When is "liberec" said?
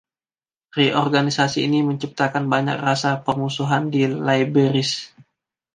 4.27-4.91